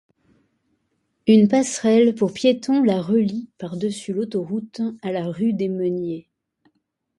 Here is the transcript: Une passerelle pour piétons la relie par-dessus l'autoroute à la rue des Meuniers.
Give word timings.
Une 1.27 1.47
passerelle 1.47 2.15
pour 2.15 2.33
piétons 2.33 2.81
la 2.81 3.03
relie 3.03 3.51
par-dessus 3.59 4.13
l'autoroute 4.13 4.81
à 5.03 5.11
la 5.11 5.27
rue 5.27 5.53
des 5.53 5.69
Meuniers. 5.69 6.27